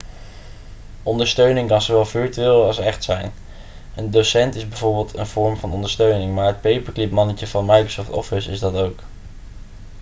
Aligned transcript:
ondersteuning 1.03 1.67
kan 1.67 1.81
zowel 1.81 2.05
virtueel 2.05 2.65
als 2.65 2.79
echt 2.79 3.03
zijn 3.03 3.33
een 3.95 4.11
docent 4.11 4.55
is 4.55 4.67
bijvoorbeeld 4.67 5.17
een 5.17 5.27
vorm 5.27 5.57
van 5.57 5.71
ondersteuning 5.71 6.35
maar 6.35 6.47
het 6.47 6.61
paperclipmannetje 6.61 7.47
van 7.47 7.65
microsoft 7.65 8.09
office 8.09 8.51
is 8.51 8.59
dat 8.59 8.75
ook 8.75 8.99